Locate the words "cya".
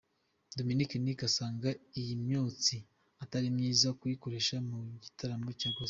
5.59-5.69